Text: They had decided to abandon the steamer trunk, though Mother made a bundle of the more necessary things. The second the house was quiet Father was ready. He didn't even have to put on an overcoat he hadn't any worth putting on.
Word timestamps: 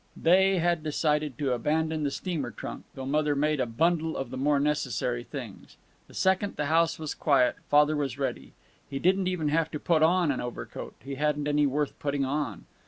They 0.17 0.57
had 0.57 0.81
decided 0.81 1.37
to 1.37 1.53
abandon 1.53 2.01
the 2.01 2.09
steamer 2.09 2.49
trunk, 2.49 2.85
though 2.95 3.05
Mother 3.05 3.35
made 3.35 3.59
a 3.59 3.67
bundle 3.67 4.17
of 4.17 4.31
the 4.31 4.35
more 4.37 4.59
necessary 4.59 5.23
things. 5.23 5.77
The 6.07 6.15
second 6.15 6.55
the 6.55 6.65
house 6.65 6.97
was 6.97 7.13
quiet 7.13 7.57
Father 7.69 7.95
was 7.95 8.17
ready. 8.17 8.53
He 8.89 8.97
didn't 8.97 9.27
even 9.27 9.49
have 9.49 9.69
to 9.69 9.79
put 9.79 10.01
on 10.01 10.31
an 10.31 10.41
overcoat 10.41 10.95
he 11.03 11.13
hadn't 11.21 11.47
any 11.47 11.67
worth 11.67 11.99
putting 11.99 12.25
on. 12.25 12.65